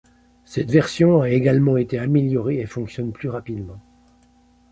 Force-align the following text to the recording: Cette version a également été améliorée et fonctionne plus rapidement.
Cette 0.45 0.71
version 0.71 1.21
a 1.21 1.29
également 1.29 1.77
été 1.77 1.99
améliorée 1.99 2.59
et 2.59 2.65
fonctionne 2.65 3.11
plus 3.11 3.29
rapidement. 3.29 3.79